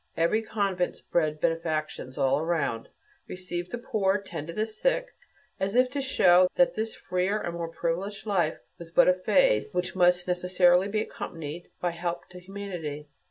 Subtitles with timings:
[0.17, 2.89] Every convent spread benefactions all around
[3.27, 5.09] received the poor, tended the sick,
[5.59, 9.73] as if to show that this freer and more privileged life was but a phase,
[9.75, 13.09] which must necessarily be accompanied by help to humanity.